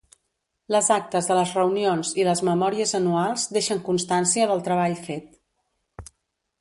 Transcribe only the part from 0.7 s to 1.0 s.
Les